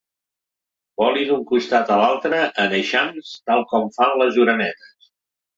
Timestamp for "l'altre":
2.01-2.41